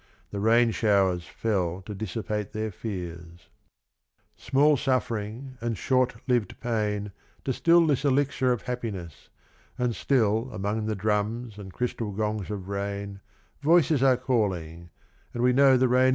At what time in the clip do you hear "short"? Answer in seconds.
5.77-6.15